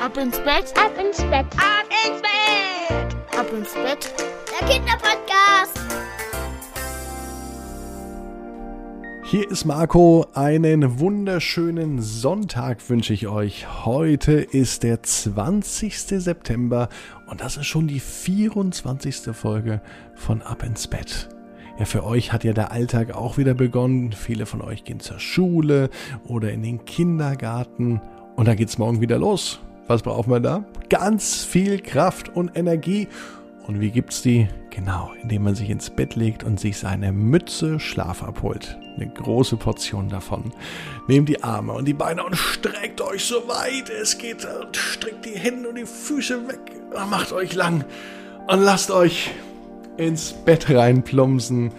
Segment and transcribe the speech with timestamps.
[0.00, 4.14] Ab ins Bett, ab ins Bett, ab ins Bett, ab ins Bett.
[4.48, 5.80] Der Kinderpodcast.
[9.24, 10.26] Hier ist Marco.
[10.34, 13.84] Einen wunderschönen Sonntag wünsche ich euch.
[13.84, 15.98] Heute ist der 20.
[15.98, 16.88] September
[17.26, 19.34] und das ist schon die 24.
[19.36, 19.82] Folge
[20.14, 21.28] von Ab ins Bett.
[21.76, 24.12] Ja, für euch hat ja der Alltag auch wieder begonnen.
[24.12, 25.90] Viele von euch gehen zur Schule
[26.24, 28.00] oder in den Kindergarten
[28.36, 29.60] und da geht's morgen wieder los.
[29.88, 30.64] Was brauchen wir da?
[30.90, 33.08] Ganz viel Kraft und Energie.
[33.66, 34.46] Und wie gibt's die?
[34.68, 38.78] Genau, indem man sich ins Bett legt und sich seine Mütze Schlaf abholt.
[38.96, 40.52] Eine große Portion davon.
[41.08, 44.46] Nehmt die Arme und die Beine und streckt euch so weit es geht.
[44.60, 46.60] Und streckt die Hände und die Füße weg.
[47.08, 47.84] Macht euch lang.
[48.46, 49.30] Und lasst euch
[49.96, 51.72] ins Bett reinplumpsen.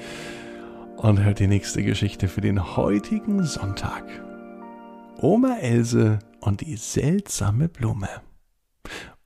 [0.97, 4.03] Und hört die nächste Geschichte für den heutigen Sonntag.
[5.21, 8.09] Oma Else und die seltsame Blume.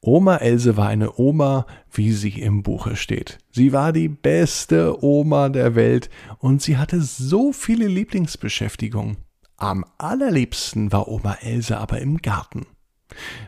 [0.02, 3.38] Oma Else war eine Oma, wie sie im Buche steht.
[3.52, 9.16] Sie war die beste Oma der Welt und sie hatte so viele Lieblingsbeschäftigungen.
[9.56, 12.66] Am allerliebsten war Oma Else aber im Garten.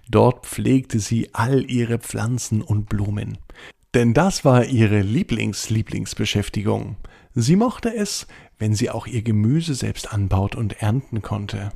[0.09, 3.37] Dort pflegte sie all ihre Pflanzen und Blumen.
[3.93, 6.95] Denn das war ihre Lieblings-Lieblingsbeschäftigung.
[7.33, 11.73] Sie mochte es, wenn sie auch ihr Gemüse selbst anbaut und ernten konnte.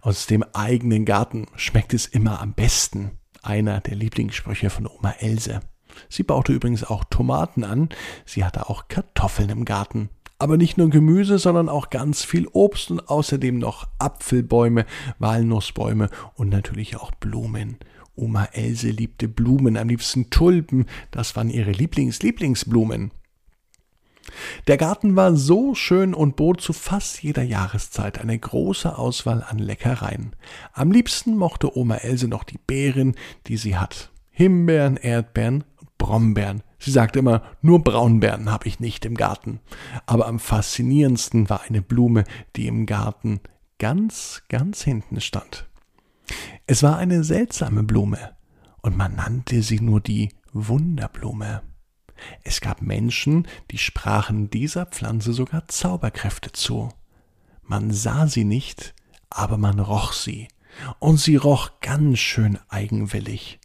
[0.00, 3.12] Aus dem eigenen Garten schmeckt es immer am besten.
[3.42, 5.60] Einer der Lieblingssprüche von Oma Else.
[6.08, 7.88] Sie baute übrigens auch Tomaten an.
[8.24, 10.10] Sie hatte auch Kartoffeln im Garten.
[10.38, 14.86] Aber nicht nur Gemüse, sondern auch ganz viel Obst und außerdem noch Apfelbäume,
[15.18, 17.78] Walnussbäume und natürlich auch Blumen.
[18.14, 20.86] Oma Else liebte Blumen, am liebsten Tulpen.
[21.10, 23.12] Das waren ihre Lieblings-Lieblingsblumen.
[24.66, 29.58] Der Garten war so schön und bot zu fast jeder Jahreszeit eine große Auswahl an
[29.58, 30.34] Leckereien.
[30.72, 34.10] Am liebsten mochte Oma Else noch die Beeren, die sie hat.
[34.30, 35.64] Himbeeren, Erdbeeren
[35.98, 36.62] Brombeeren.
[36.78, 39.60] Sie sagte immer, nur Braunbeeren habe ich nicht im Garten.
[40.06, 42.24] Aber am faszinierendsten war eine Blume,
[42.54, 43.40] die im Garten
[43.78, 45.68] ganz, ganz hinten stand.
[46.66, 48.36] Es war eine seltsame Blume,
[48.80, 51.62] und man nannte sie nur die Wunderblume.
[52.44, 56.88] Es gab Menschen, die sprachen dieser Pflanze sogar Zauberkräfte zu.
[57.62, 58.94] Man sah sie nicht,
[59.30, 60.48] aber man roch sie,
[60.98, 63.60] und sie roch ganz schön eigenwillig.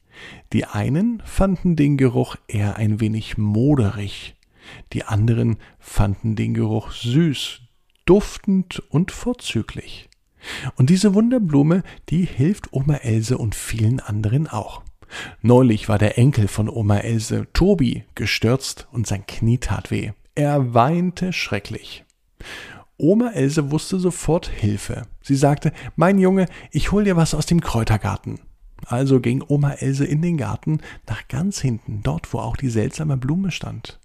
[0.52, 4.36] Die einen fanden den Geruch eher ein wenig moderig,
[4.94, 7.62] die anderen fanden den Geruch süß,
[8.06, 10.10] duftend und vorzüglich.
[10.76, 14.83] Und diese Wunderblume, die hilft Oma Else und vielen anderen auch.
[15.42, 20.12] Neulich war der Enkel von Oma Else, Tobi, gestürzt und sein Knie tat weh.
[20.36, 22.06] Er weinte schrecklich.
[22.98, 25.04] Oma Else wusste sofort Hilfe.
[25.22, 28.40] Sie sagte, mein Junge, ich hol dir was aus dem Kräutergarten.
[28.86, 33.18] Also ging Oma Else in den Garten nach ganz hinten, dort wo auch die seltsame
[33.18, 34.00] Blume stand.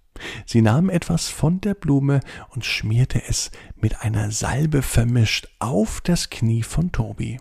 [0.47, 2.21] Sie nahm etwas von der Blume
[2.51, 7.39] und schmierte es mit einer Salbe vermischt auf das Knie von Tobi.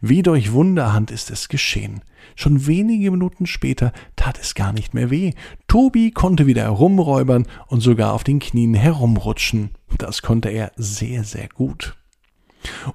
[0.00, 2.02] Wie durch Wunderhand ist es geschehen.
[2.34, 5.32] Schon wenige Minuten später tat es gar nicht mehr weh.
[5.66, 9.70] Tobi konnte wieder herumräubern und sogar auf den Knien herumrutschen.
[9.98, 11.96] Das konnte er sehr, sehr gut.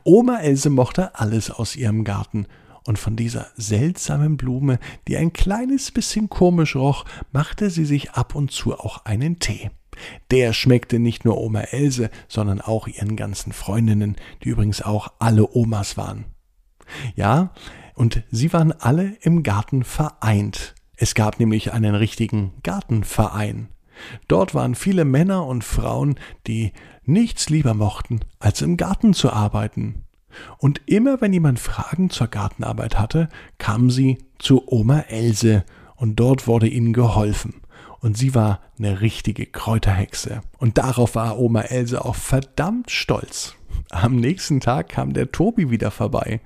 [0.04, 2.48] Oma Else mochte alles aus ihrem Garten,
[2.86, 8.36] und von dieser seltsamen Blume, die ein kleines bisschen komisch roch, machte sie sich ab
[8.36, 9.72] und zu auch einen Tee.
[10.32, 15.56] Der schmeckte nicht nur Oma Else, sondern auch ihren ganzen Freundinnen, die übrigens auch alle
[15.56, 16.26] Omas waren.
[17.16, 17.52] Ja,
[17.94, 20.76] und sie waren alle im Garten vereint.
[20.96, 23.70] Es gab nämlich einen richtigen Gartenverein.
[24.28, 26.16] Dort waren viele Männer und Frauen,
[26.48, 26.74] die
[27.06, 30.04] nichts lieber mochten, als im Garten zu arbeiten.
[30.58, 33.30] Und immer wenn jemand Fragen zur Gartenarbeit hatte,
[33.60, 35.64] kamen sie zu Oma Else,
[35.96, 37.62] und dort wurde ihnen geholfen.
[38.00, 40.42] Und sie war eine richtige Kräuterhexe.
[40.58, 43.56] Und darauf war Oma Else auch verdammt stolz.
[43.90, 46.40] Am nächsten Tag kam der Tobi wieder vorbei.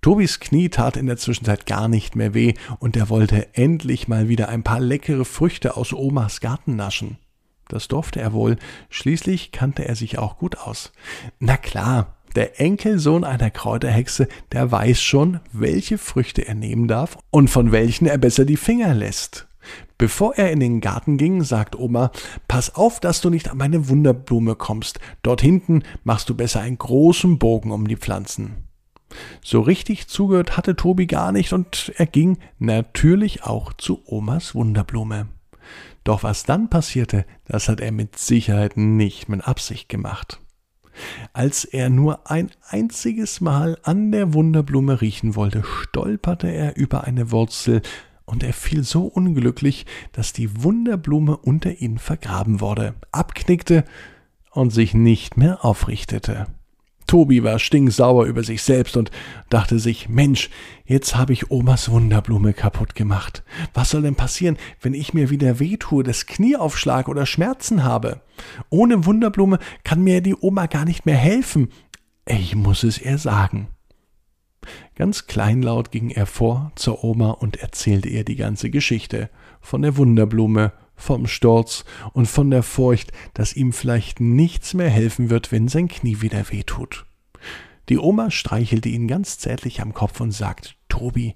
[0.00, 4.28] Tobis Knie tat in der Zwischenzeit gar nicht mehr weh und er wollte endlich mal
[4.28, 7.16] wieder ein paar leckere Früchte aus Omas Garten naschen.
[7.68, 8.56] Das durfte er wohl,
[8.90, 10.92] schließlich kannte er sich auch gut aus.
[11.38, 17.48] Na klar, der Enkelsohn einer Kräuterhexe, der weiß schon, welche Früchte er nehmen darf und
[17.48, 19.46] von welchen er besser die Finger lässt.
[19.96, 22.10] Bevor er in den Garten ging, sagt Oma,
[22.48, 24.98] pass auf, dass du nicht an meine Wunderblume kommst.
[25.22, 28.64] Dort hinten machst du besser einen großen Bogen um die Pflanzen.
[29.42, 35.28] So richtig zugehört hatte Tobi gar nicht und er ging natürlich auch zu Omas Wunderblume.
[36.02, 40.40] Doch was dann passierte, das hat er mit Sicherheit nicht mit Absicht gemacht.
[41.32, 47.32] Als er nur ein einziges Mal an der Wunderblume riechen wollte, stolperte er über eine
[47.32, 47.82] Wurzel,
[48.26, 53.84] und er fiel so unglücklich, dass die Wunderblume unter ihn vergraben wurde, abknickte
[54.50, 56.46] und sich nicht mehr aufrichtete.
[57.06, 59.10] Tobi war stinksauer über sich selbst und
[59.50, 60.48] dachte sich, Mensch,
[60.86, 63.44] jetzt habe ich Omas Wunderblume kaputt gemacht.
[63.74, 68.22] Was soll denn passieren, wenn ich mir wieder wehtue, das Knie aufschlag oder Schmerzen habe?
[68.70, 71.68] Ohne Wunderblume kann mir die Oma gar nicht mehr helfen.
[72.26, 73.68] Ich muss es ihr sagen.
[74.94, 79.30] Ganz kleinlaut ging er vor zur Oma und erzählte ihr die ganze Geschichte
[79.60, 85.30] von der Wunderblume vom Sturz und von der Furcht, dass ihm vielleicht nichts mehr helfen
[85.30, 87.06] wird, wenn sein Knie wieder wehtut.
[87.88, 91.34] Die Oma streichelte ihn ganz zärtlich am Kopf und sagte, Tobi,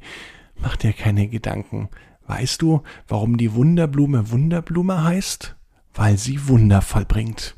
[0.56, 1.88] mach dir keine Gedanken.
[2.26, 5.56] Weißt du, warum die Wunderblume Wunderblume heißt?
[5.94, 7.56] Weil sie Wunder vollbringt.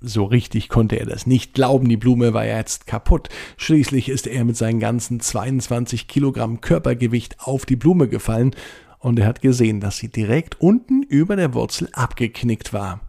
[0.00, 3.28] So richtig konnte er das nicht glauben, die Blume war ja jetzt kaputt.
[3.56, 8.54] Schließlich ist er mit seinen ganzen 22 Kilogramm Körpergewicht auf die Blume gefallen
[8.98, 13.00] und er hat gesehen, dass sie direkt unten über der Wurzel abgeknickt war.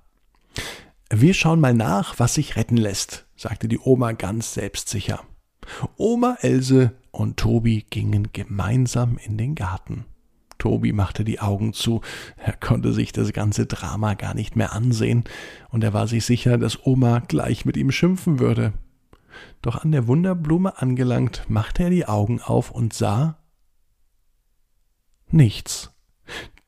[1.10, 5.22] Wir schauen mal nach, was sich retten lässt, sagte die Oma ganz selbstsicher.
[5.98, 10.06] Oma Else und Tobi gingen gemeinsam in den Garten.
[10.66, 12.02] Tobi machte die Augen zu,
[12.38, 15.24] er konnte sich das ganze Drama gar nicht mehr ansehen,
[15.70, 18.74] und er war sich sicher, dass Oma gleich mit ihm schimpfen würde.
[19.62, 23.38] Doch an der Wunderblume angelangt, machte er die Augen auf und sah
[25.30, 25.92] nichts.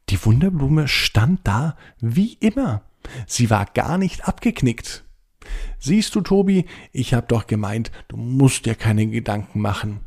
[0.09, 2.83] Die Wunderblume stand da wie immer.
[3.25, 5.05] Sie war gar nicht abgeknickt.
[5.79, 10.01] Siehst du, Tobi, ich hab doch gemeint, du musst dir keine Gedanken machen.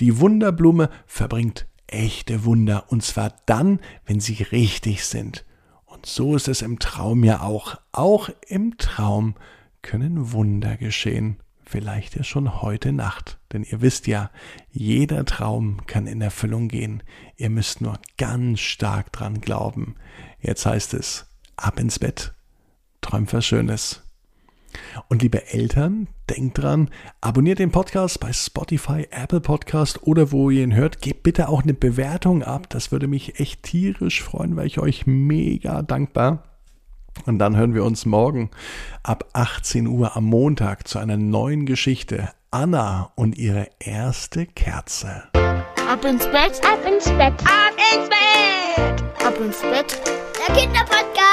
[0.00, 5.44] Die Wunderblume verbringt echte Wunder, und zwar dann, wenn sie richtig sind.
[5.84, 7.78] Und so ist es im Traum ja auch.
[7.92, 9.34] Auch im Traum
[9.82, 13.38] können Wunder geschehen vielleicht ja schon heute Nacht.
[13.52, 14.30] Denn ihr wisst ja,
[14.70, 17.02] jeder Traum kann in Erfüllung gehen.
[17.36, 19.96] Ihr müsst nur ganz stark dran glauben.
[20.40, 22.32] Jetzt heißt es, ab ins Bett,
[23.00, 24.02] träumt was Schönes.
[25.08, 26.90] Und liebe Eltern, denkt dran,
[27.20, 31.00] abonniert den Podcast bei Spotify, Apple Podcast oder wo ihr ihn hört.
[31.00, 32.68] Gebt bitte auch eine Bewertung ab.
[32.70, 36.42] Das würde mich echt tierisch freuen, weil ich euch mega dankbar
[37.24, 38.50] und dann hören wir uns morgen
[39.02, 42.28] ab 18 Uhr am Montag zu einer neuen Geschichte.
[42.50, 45.24] Anna und ihre erste Kerze.
[45.34, 47.34] Ab ins Bett, Ab ins Bett.
[47.44, 49.26] Ab ins Bett.
[49.26, 50.00] ab ins Bett.
[50.48, 51.25] Der Kinderpodcast.